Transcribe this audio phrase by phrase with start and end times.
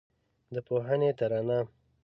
[0.53, 1.59] د پوهنې ترانه